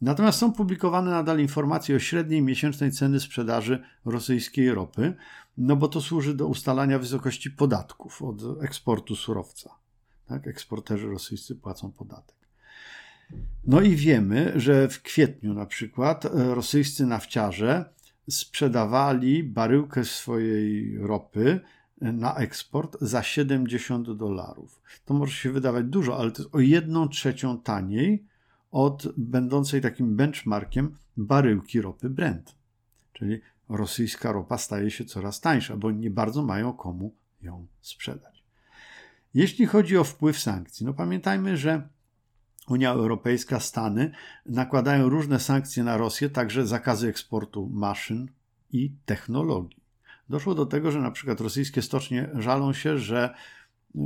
Natomiast 0.02 0.38
są 0.38 0.52
publikowane 0.52 1.10
nadal 1.10 1.40
informacje 1.40 1.96
o 1.96 1.98
średniej 1.98 2.42
miesięcznej 2.42 2.92
ceny 2.92 3.20
sprzedaży 3.20 3.82
rosyjskiej 4.04 4.74
ropy, 4.74 5.14
no 5.58 5.76
bo 5.76 5.88
to 5.88 6.00
służy 6.00 6.34
do 6.34 6.46
ustalania 6.46 6.98
wysokości 6.98 7.50
podatków 7.50 8.22
od 8.22 8.62
eksportu 8.62 9.16
surowca. 9.16 9.70
Tak? 10.26 10.46
Eksporterzy 10.46 11.06
rosyjscy 11.06 11.54
płacą 11.54 11.92
podatek. 11.92 12.36
No 13.64 13.80
i 13.80 13.96
wiemy, 13.96 14.52
że 14.56 14.88
w 14.88 15.02
kwietniu 15.02 15.54
na 15.54 15.66
przykład 15.66 16.24
rosyjscy 16.32 17.06
nafciarze 17.06 17.95
sprzedawali 18.30 19.42
baryłkę 19.44 20.04
swojej 20.04 20.98
ropy 20.98 21.60
na 22.00 22.34
eksport 22.34 22.96
za 23.00 23.22
70 23.22 24.12
dolarów. 24.12 24.82
To 25.04 25.14
może 25.14 25.32
się 25.32 25.52
wydawać 25.52 25.86
dużo, 25.86 26.18
ale 26.18 26.30
to 26.30 26.42
jest 26.42 26.54
o 26.54 26.60
jedną 26.60 27.08
trzecią 27.08 27.60
taniej 27.60 28.24
od 28.70 29.08
będącej 29.16 29.80
takim 29.80 30.16
benchmarkiem 30.16 30.96
baryłki 31.16 31.80
ropy 31.80 32.10
Brent. 32.10 32.54
Czyli 33.12 33.40
rosyjska 33.68 34.32
ropa 34.32 34.58
staje 34.58 34.90
się 34.90 35.04
coraz 35.04 35.40
tańsza, 35.40 35.76
bo 35.76 35.90
nie 35.90 36.10
bardzo 36.10 36.42
mają 36.42 36.72
komu 36.72 37.14
ją 37.42 37.66
sprzedać. 37.80 38.44
Jeśli 39.34 39.66
chodzi 39.66 39.96
o 39.96 40.04
wpływ 40.04 40.38
sankcji, 40.38 40.86
no 40.86 40.94
pamiętajmy, 40.94 41.56
że 41.56 41.88
Unia 42.68 42.92
Europejska, 42.92 43.60
Stany 43.60 44.10
nakładają 44.46 45.08
różne 45.08 45.40
sankcje 45.40 45.84
na 45.84 45.96
Rosję, 45.96 46.30
także 46.30 46.66
zakazy 46.66 47.08
eksportu 47.08 47.70
maszyn 47.72 48.28
i 48.72 48.92
technologii. 49.04 49.82
Doszło 50.28 50.54
do 50.54 50.66
tego, 50.66 50.90
że 50.90 51.00
na 51.00 51.10
przykład 51.10 51.40
rosyjskie 51.40 51.82
stocznie 51.82 52.30
żalą 52.34 52.72
się, 52.72 52.98
że, 52.98 53.34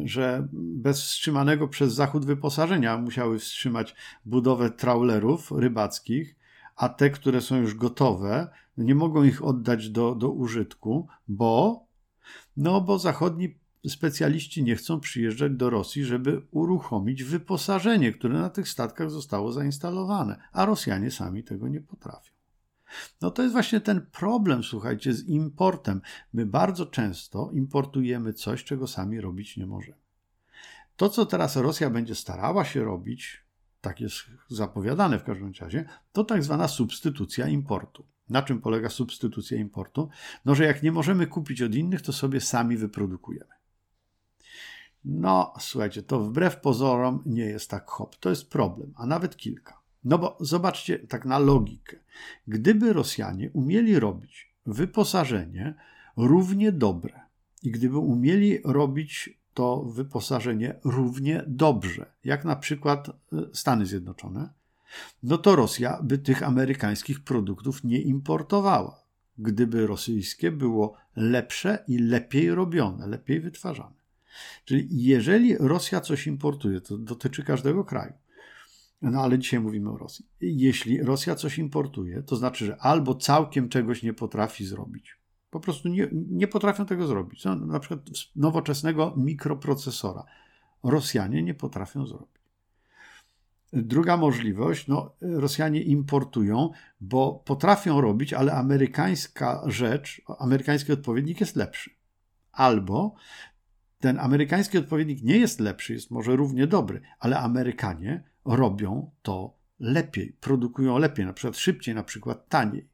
że 0.05 0.49
bez 0.53 1.03
wstrzymanego 1.03 1.69
przez 1.69 1.95
Zachód 1.95 2.25
wyposażenia 2.25 2.99
musiały 2.99 3.39
wstrzymać 3.39 3.95
budowę 4.25 4.71
trawlerów 4.71 5.53
rybackich, 5.57 6.37
a 6.77 6.89
te, 6.89 7.11
które 7.11 7.41
są 7.41 7.57
już 7.57 7.75
gotowe, 7.75 8.49
nie 8.77 8.95
mogą 8.95 9.23
ich 9.25 9.45
oddać 9.45 9.91
do, 9.91 10.15
do 10.15 10.31
użytku, 10.31 11.09
bo, 11.29 11.85
no, 12.57 12.81
bo 12.81 12.99
zachodni 12.99 13.60
specjaliści 13.89 14.63
nie 14.63 14.77
chcą 14.77 15.01
przyjeżdżać 15.01 15.53
do 15.53 15.71
Rosji, 15.71 16.05
żeby 16.05 16.43
uruchomić 16.51 17.25
wyposażenie, 17.25 18.13
które 18.13 18.39
na 18.39 18.51
tych 18.51 18.69
statkach 18.69 19.11
zostało 19.11 19.53
zainstalowane, 19.53 20.37
a 20.53 20.65
Rosjanie 20.65 21.11
sami 21.11 21.45
tego 21.45 21.69
nie 21.69 21.81
potrafią. 21.81 22.33
No 23.21 23.31
to 23.31 23.43
jest 23.43 23.53
właśnie 23.53 23.81
ten 23.81 24.07
problem, 24.13 24.65
słuchajcie, 24.65 25.15
z 25.15 25.29
importem. 25.29 26.01
My 26.33 26.47
bardzo 26.47 26.87
często 26.87 27.51
importujemy 27.53 28.33
coś, 28.33 28.65
czego 28.65 28.87
sami 28.87 29.21
robić 29.21 29.57
nie 29.57 29.67
możemy. 29.67 29.99
To, 30.97 31.09
co 31.09 31.27
teraz 31.27 31.57
Rosja 31.57 31.91
będzie 31.91 32.15
starała 32.15 32.65
się 32.65 32.85
robić, 32.85 33.45
tak 33.81 34.01
jest 34.01 34.17
zapowiadane 34.49 35.19
w 35.19 35.25
każdym 35.25 35.53
razie, 35.61 35.85
to 36.13 36.25
tak 36.25 36.45
zwana 36.45 36.69
substytucja 36.69 37.49
importu. 37.49 38.07
Na 38.29 38.43
czym 38.43 38.61
polega 38.61 38.89
substytucja 38.89 39.59
importu? 39.59 40.09
No, 40.45 40.55
że 40.55 40.65
jak 40.65 40.83
nie 40.83 40.93
możemy 40.93 41.27
kupić 41.27 41.63
od 41.63 41.75
innych, 41.75 42.03
to 42.03 42.13
sobie 42.13 42.41
sami 42.41 42.77
wyprodukujemy. 42.77 43.60
No, 45.05 45.55
słuchajcie, 45.61 46.03
to 46.03 46.21
wbrew 46.21 46.61
pozorom 46.61 47.23
nie 47.27 47.45
jest 47.45 47.71
tak 47.71 47.91
hop. 47.91 48.17
To 48.17 48.31
jest 48.31 48.51
problem, 48.51 48.93
a 48.97 49.07
nawet 49.07 49.37
kilka. 49.37 49.81
No 50.05 50.19
bo 50.19 50.37
zobaczcie 50.41 50.99
tak 50.99 51.25
na 51.25 51.39
logikę. 51.39 51.97
Gdyby 52.49 52.93
Rosjanie 52.93 53.51
umieli 53.53 53.99
robić 53.99 54.55
wyposażenie 54.67 55.75
równie 56.17 56.73
dobre 56.73 57.21
i 57.63 57.71
gdyby 57.71 57.99
umieli 57.99 58.59
robić 58.65 59.41
to 59.55 59.83
wyposażenie 59.83 60.75
równie 60.85 61.45
dobrze, 61.47 62.13
jak 62.25 62.45
na 62.45 62.57
przykład 62.57 63.09
e, 63.09 63.13
Stany 63.53 63.87
Zjednoczone, 63.87 64.49
no 65.23 65.39
to 65.39 65.57
Rosja 65.57 66.01
by 66.03 66.19
tych 66.19 66.43
amerykańskich 66.43 67.25
produktów 67.25 67.85
nie 67.85 68.01
importowała, 68.01 69.03
gdyby 69.39 69.87
rosyjskie 69.87 70.51
było 70.51 70.95
lepsze 71.17 71.85
i 71.89 71.99
lepiej 71.99 72.51
robione, 72.51 73.07
lepiej 73.07 73.41
wytwarzane. 73.41 74.00
Czyli 74.65 74.89
jeżeli 74.91 75.57
Rosja 75.59 76.01
coś 76.01 76.27
importuje, 76.27 76.81
to 76.81 76.99
dotyczy 76.99 77.45
każdego 77.45 77.85
kraju. 77.85 78.13
No 79.03 79.21
ale 79.21 79.39
dzisiaj 79.39 79.61
mówimy 79.61 79.91
o 79.91 79.97
Rosji. 79.97 80.27
Jeśli 80.41 81.03
Rosja 81.03 81.35
coś 81.35 81.59
importuje, 81.59 82.23
to 82.23 82.37
znaczy, 82.37 82.67
że 82.67 82.77
albo 82.77 83.15
całkiem 83.15 83.69
czegoś 83.69 84.03
nie 84.03 84.13
potrafi 84.13 84.65
zrobić. 84.65 85.17
Po 85.51 85.61
prostu 85.61 85.89
nie, 85.89 86.09
nie 86.13 86.49
potrafią 86.49 86.87
tego 86.87 87.07
zrobić. 87.07 87.45
No, 87.45 87.57
na 87.57 87.81
przykład 87.81 88.01
nowoczesnego 88.37 89.15
mikroprocesora. 89.17 90.25
Rosjanie 90.83 91.43
nie 91.43 91.55
potrafią 91.55 92.07
zrobić. 92.07 92.41
Druga 93.73 94.17
możliwość, 94.17 94.89
no, 94.89 95.13
Rosjanie 95.21 95.83
importują, 95.83 96.71
bo 97.01 97.43
potrafią 97.45 98.01
robić, 98.01 98.33
ale 98.33 98.53
amerykańska 98.53 99.63
rzecz, 99.67 100.23
amerykański 100.39 100.93
odpowiednik 100.93 101.41
jest 101.41 101.57
lepszy. 101.57 101.91
Albo 102.53 103.15
ten 104.01 104.19
amerykański 104.19 104.79
odpowiednik 104.79 105.23
nie 105.23 105.37
jest 105.37 105.61
lepszy, 105.61 105.93
jest 105.93 106.11
może 106.11 106.37
równie 106.37 106.67
dobry, 106.67 107.01
ale 107.19 107.39
Amerykanie 107.39 108.23
robią 108.45 109.11
to 109.23 109.55
lepiej, 109.81 110.37
produkują 110.41 110.99
lepiej, 110.99 111.27
na 111.27 111.33
przykład 111.33 111.57
szybciej, 111.57 111.95
na 111.95 112.03
przykład 112.03 112.49
taniej. 112.49 112.89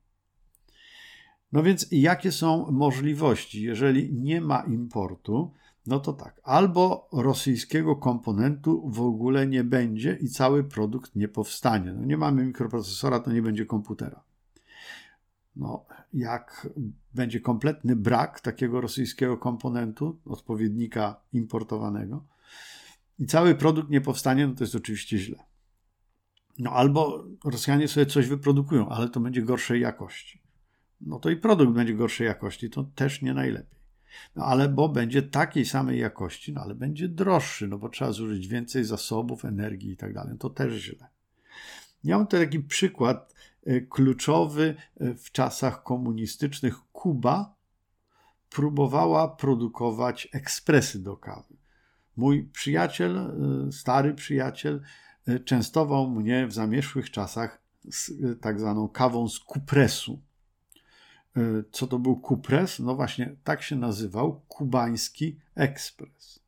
No 1.53 1.63
więc 1.63 1.89
jakie 1.91 2.33
są 2.33 2.71
możliwości, 2.71 3.63
jeżeli 3.63 4.13
nie 4.15 4.41
ma 4.41 4.61
importu? 4.61 5.53
No 5.87 6.01
to 6.01 6.13
tak, 6.13 6.41
albo 6.45 7.09
rosyjskiego 7.13 7.97
komponentu 7.97 8.91
w 8.91 9.01
ogóle 9.01 9.47
nie 9.47 9.65
będzie 9.65 10.19
i 10.21 10.29
cały 10.29 10.65
produkt 10.65 11.17
nie 11.17 11.29
powstanie. 11.29 11.93
No 11.93 12.05
nie 12.05 12.17
mamy 12.17 12.45
mikroprocesora, 12.45 13.21
to 13.21 13.33
nie 13.33 13.43
będzie 13.43 13.67
komputera. 13.67 14.23
No, 15.57 15.87
jak 16.13 16.69
będzie 17.15 17.41
kompletny 17.41 17.97
brak 17.97 18.41
takiego 18.41 18.81
rosyjskiego 18.81 19.39
komponentu, 19.39 20.21
odpowiednika 20.25 21.21
importowanego, 21.33 22.25
i 23.19 23.27
cały 23.27 23.55
produkt 23.55 23.91
nie 23.91 24.01
powstanie, 24.01 24.47
no 24.47 24.55
to 24.55 24.65
jest 24.65 24.75
oczywiście 24.75 25.19
źle. 25.19 25.45
No 26.59 26.71
albo 26.71 27.25
Rosjanie 27.45 27.89
sobie 27.89 28.07
coś 28.07 28.27
wyprodukują, 28.27 28.89
ale 28.89 29.09
to 29.09 29.21
będzie 29.21 29.43
gorszej 29.43 29.81
jakości. 29.81 30.43
No 31.01 31.19
to 31.19 31.31
i 31.31 31.37
produkt 31.37 31.73
będzie 31.73 31.95
gorszej 31.95 32.27
jakości, 32.27 32.71
to 32.71 32.85
też 32.85 33.23
nie 33.23 33.35
najlepiej. 33.35 33.77
No 34.37 34.45
ale 34.45 34.69
bo 34.69 34.89
będzie 34.89 35.23
takiej 35.23 35.65
samej 35.65 36.01
jakości, 36.01 36.53
no 36.53 36.61
ale 36.61 36.75
będzie 36.75 37.09
droższy, 37.09 37.69
no 37.69 37.79
bo 37.79 37.89
trzeba 37.89 38.13
zużyć 38.13 38.49
więcej 38.49 38.85
zasobów, 38.85 39.45
energii 39.45 39.91
i 39.91 39.97
tak 39.97 40.15
dalej. 40.15 40.39
To 40.39 40.51
też 40.51 40.75
źle. 40.75 41.16
Ja 42.07 42.19
mam 42.19 42.27
taki 42.27 42.61
przykład 42.61 43.35
e, 43.67 43.81
kluczowy 43.81 44.75
e, 45.01 45.15
w 45.15 45.33
czasach 45.33 45.83
komunistycznych. 45.83 46.77
Kuba 46.93 47.55
próbowała 48.51 49.29
produkować 49.29 50.29
ekspresy 50.33 51.03
do 51.03 51.17
kawy. 51.17 51.57
Mój 52.17 52.45
przyjaciel, 52.45 53.17
e, 53.19 53.73
stary 53.73 54.15
przyjaciel, 54.15 54.83
częstował 55.45 56.11
mnie 56.11 56.47
w 56.47 56.53
zamierzchłych 56.53 57.11
czasach 57.11 57.63
z 57.91 58.11
tak 58.41 58.61
zwaną 58.61 58.89
kawą 58.89 59.29
z 59.29 59.39
kupresu. 59.39 60.23
Co 61.73 61.87
to 61.87 61.99
był 61.99 62.17
kupres? 62.17 62.79
No 62.79 62.95
właśnie, 62.95 63.37
tak 63.45 63.63
się 63.63 63.77
nazywał 63.77 64.41
kubański 64.49 65.39
ekspres. 65.55 66.46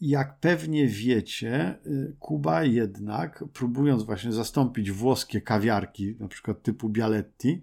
Jak 0.00 0.38
pewnie 0.40 0.86
wiecie, 0.86 1.78
Kuba 2.18 2.64
jednak, 2.64 3.44
próbując 3.52 4.02
właśnie 4.02 4.32
zastąpić 4.32 4.90
włoskie 4.90 5.40
kawiarki, 5.40 6.16
na 6.20 6.28
przykład 6.28 6.62
typu 6.62 6.88
Bialetti, 6.88 7.62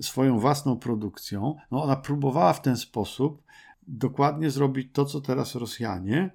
swoją 0.00 0.38
własną 0.38 0.76
produkcją, 0.76 1.56
no 1.70 1.82
ona 1.82 1.96
próbowała 1.96 2.52
w 2.52 2.62
ten 2.62 2.76
sposób 2.76 3.42
dokładnie 3.88 4.50
zrobić 4.50 4.88
to, 4.92 5.04
co 5.04 5.20
teraz 5.20 5.54
Rosjanie, 5.54 6.30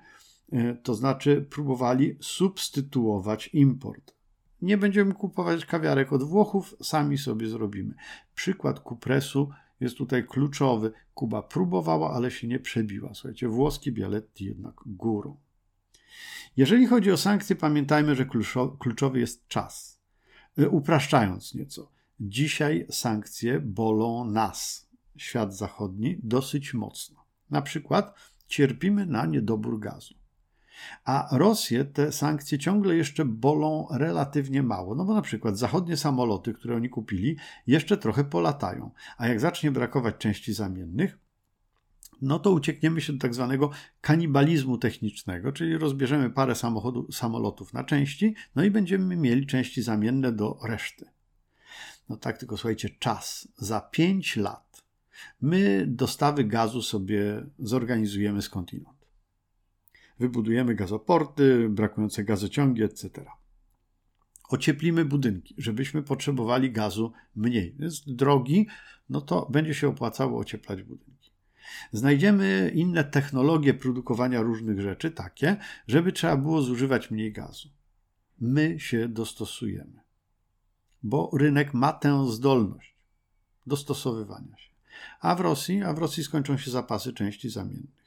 to 0.84 0.96
znaczy 0.96 1.46
próbowali 1.50 2.18
substytuować 2.22 3.48
import. 3.54 4.16
Nie 4.62 4.78
będziemy 4.78 5.14
kupować 5.14 5.66
kawiarek 5.66 6.14
od 6.14 6.24
Włochów, 6.24 6.76
sami 6.82 7.18
sobie 7.18 7.48
zrobimy. 7.48 7.94
Przykład 8.36 8.80
kupresu 8.80 9.50
jest 9.82 9.98
tutaj 9.98 10.28
kluczowy. 10.28 10.92
Kuba 11.14 11.42
próbowała, 11.42 12.14
ale 12.14 12.32
się 12.32 12.48
nie 12.48 12.60
przebiła. 12.60 13.14
Słuchajcie, 13.14 13.48
włoskie 13.48 13.92
Bialetti 13.92 14.46
jednak 14.46 14.76
górą. 14.86 15.38
Jeżeli 16.58 16.88
chodzi 16.88 17.12
o 17.12 17.18
sankcje, 17.18 17.56
pamiętajmy, 17.56 18.16
że 18.16 18.26
kluczowy 18.80 19.20
jest 19.20 19.48
czas. 19.48 20.02
Y, 20.60 20.70
upraszczając 20.70 21.56
nieco, 21.56 21.92
dzisiaj 22.20 22.86
sankcje 22.90 23.60
bolą 23.60 24.26
nas, 24.26 24.90
świat 25.18 25.56
zachodni, 25.56 26.18
dosyć 26.24 26.74
mocno. 26.74 27.26
Na 27.50 27.62
przykład 27.62 28.16
cierpimy 28.48 29.06
na 29.06 29.26
niedobór 29.26 29.80
gazu. 29.80 30.21
A 31.06 31.28
Rosję 31.32 31.86
te 31.86 32.12
sankcje 32.12 32.58
ciągle 32.58 32.96
jeszcze 32.96 33.26
bolą 33.26 33.88
relatywnie 33.92 34.64
mało. 34.64 34.96
No 34.96 35.06
bo 35.06 35.14
na 35.14 35.22
przykład 35.22 35.58
zachodnie 35.58 35.98
samoloty, 35.98 36.54
które 36.54 36.76
oni 36.76 36.90
kupili, 36.90 37.38
jeszcze 37.68 37.98
trochę 37.98 38.24
polatają. 38.24 38.92
A 39.18 39.28
jak 39.28 39.40
zacznie 39.40 39.72
brakować 39.72 40.16
części 40.18 40.54
zamiennych, 40.54 41.18
no 42.22 42.40
to 42.40 42.52
uciekniemy 42.52 43.02
się 43.02 43.14
do 43.14 43.20
tak 43.20 43.34
zwanego 43.34 43.70
kanibalizmu 44.02 44.78
technicznego, 44.78 45.52
czyli 45.52 45.78
rozbierzemy 45.78 46.30
parę 46.30 46.56
samochodu, 46.56 47.12
samolotów 47.12 47.74
na 47.74 47.84
części, 47.84 48.36
no 48.56 48.64
i 48.64 48.72
będziemy 48.72 49.16
mieli 49.16 49.48
części 49.48 49.82
zamienne 49.82 50.32
do 50.32 50.60
reszty. 50.64 51.06
No 52.10 52.18
tak, 52.18 52.38
tylko 52.38 52.58
słuchajcie, 52.58 52.90
czas. 52.90 53.48
Za 53.58 53.82
5 53.82 54.36
lat 54.36 54.84
my 55.42 55.86
dostawy 55.88 56.44
gazu 56.44 56.82
sobie 56.82 57.46
zorganizujemy 57.60 58.42
skądinąd 58.42 59.01
wybudujemy 60.22 60.76
gazoporty, 60.76 61.70
brakujące 61.70 62.24
gazociągi, 62.24 62.84
etc. 62.84 63.26
Ocieplimy 64.50 65.06
budynki, 65.06 65.56
żebyśmy 65.58 66.04
potrzebowali 66.04 66.72
gazu 66.72 67.14
mniej. 67.36 67.76
Jest 67.80 68.16
drogi, 68.16 68.68
no 69.10 69.22
to 69.22 69.48
będzie 69.52 69.74
się 69.74 69.88
opłacało 69.88 70.40
ocieplać 70.40 70.84
budynki. 70.84 71.32
Znajdziemy 71.92 72.72
inne 72.76 73.04
technologie 73.04 73.74
produkowania 73.74 74.42
różnych 74.42 74.82
rzeczy, 74.82 75.12
takie, 75.12 75.58
żeby 75.88 76.12
trzeba 76.12 76.38
było 76.38 76.62
zużywać 76.62 77.12
mniej 77.12 77.32
gazu. 77.32 77.70
My 78.40 78.80
się 78.80 79.08
dostosujemy, 79.08 80.00
bo 81.04 81.32
rynek 81.34 81.74
ma 81.74 81.94
tę 81.94 82.32
zdolność 82.32 82.96
dostosowywania 83.68 84.58
się. 84.58 84.72
A 85.20 85.36
w 85.36 85.40
Rosji, 85.40 85.84
a 85.84 85.94
w 85.94 85.98
Rosji 85.98 86.24
skończą 86.24 86.58
się 86.58 86.72
zapasy 86.72 87.14
części 87.14 87.50
zamiennych 87.50 88.01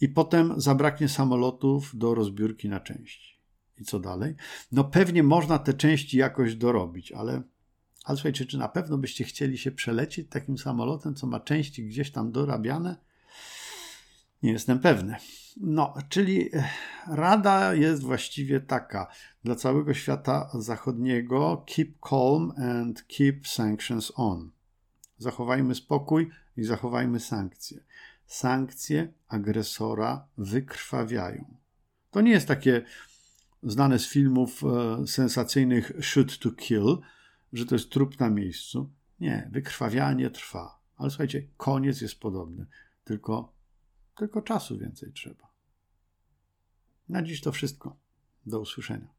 i 0.00 0.08
potem 0.08 0.60
zabraknie 0.60 1.08
samolotów 1.08 1.90
do 1.98 2.14
rozbiórki 2.14 2.68
na 2.68 2.80
części. 2.80 3.36
I 3.78 3.84
co 3.84 4.00
dalej? 4.00 4.34
No 4.72 4.84
pewnie 4.84 5.22
można 5.22 5.58
te 5.58 5.74
części 5.74 6.18
jakoś 6.18 6.54
dorobić, 6.54 7.12
ale, 7.12 7.42
ale 8.04 8.16
słuchajcie, 8.16 8.46
czy 8.46 8.58
na 8.58 8.68
pewno 8.68 8.98
byście 8.98 9.24
chcieli 9.24 9.58
się 9.58 9.70
przelecieć 9.70 10.28
takim 10.28 10.58
samolotem, 10.58 11.14
co 11.14 11.26
ma 11.26 11.40
części 11.40 11.86
gdzieś 11.86 12.10
tam 12.10 12.32
dorabiane? 12.32 12.96
Nie 14.42 14.52
jestem 14.52 14.78
pewny. 14.78 15.16
No, 15.56 15.94
czyli 16.08 16.56
e, 16.56 16.68
rada 17.08 17.74
jest 17.74 18.02
właściwie 18.02 18.60
taka 18.60 19.06
dla 19.44 19.54
całego 19.54 19.94
świata 19.94 20.50
zachodniego: 20.54 21.64
keep 21.66 21.88
calm 22.08 22.52
and 22.56 23.04
keep 23.06 23.46
sanctions 23.46 24.12
on. 24.14 24.50
Zachowajmy 25.18 25.74
spokój 25.74 26.30
i 26.56 26.64
zachowajmy 26.64 27.20
sankcje 27.20 27.80
sankcje 28.26 29.12
agresora 29.28 30.28
wykrwawiają. 30.38 31.56
To 32.10 32.20
nie 32.20 32.30
jest 32.30 32.48
takie 32.48 32.82
znane 33.62 33.98
z 33.98 34.08
filmów 34.08 34.62
e, 34.64 35.06
sensacyjnych 35.06 35.92
shoot 36.00 36.38
to 36.38 36.50
kill, 36.50 36.98
że 37.52 37.66
to 37.66 37.74
jest 37.74 37.90
trup 37.90 38.20
na 38.20 38.30
miejscu. 38.30 38.92
Nie, 39.20 39.50
wykrwawianie 39.52 40.30
trwa. 40.30 40.80
Ale 40.96 41.10
słuchajcie, 41.10 41.48
koniec 41.56 42.00
jest 42.00 42.20
podobny, 42.20 42.66
tylko, 43.04 43.52
tylko 44.16 44.42
czasu 44.42 44.78
więcej 44.78 45.12
trzeba. 45.12 45.52
Na 47.08 47.22
dziś 47.22 47.40
to 47.40 47.52
wszystko. 47.52 47.96
Do 48.46 48.60
usłyszenia. 48.60 49.15